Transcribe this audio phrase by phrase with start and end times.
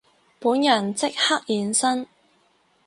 [0.39, 2.07] 本人即刻現身